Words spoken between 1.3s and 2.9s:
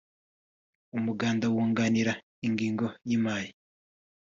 wunganira ingengo